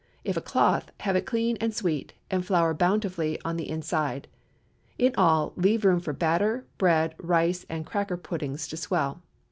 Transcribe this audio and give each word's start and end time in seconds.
If 0.23 0.35
a 0.35 0.41
cloth, 0.41 0.89
have 1.01 1.15
it 1.15 1.27
clean 1.27 1.57
and 1.61 1.75
sweet, 1.75 2.13
and 2.31 2.43
flour 2.43 2.73
bountifully 2.73 3.39
on 3.45 3.55
the 3.55 3.69
inside. 3.69 4.27
In 4.97 5.13
all, 5.15 5.53
leave 5.55 5.85
room 5.85 5.99
for 5.99 6.11
batter, 6.11 6.65
bread, 6.79 7.13
rice, 7.19 7.67
and 7.69 7.85
cracker 7.85 8.17
puddings 8.17 8.67
to 8.69 8.77
swell. 8.77 9.21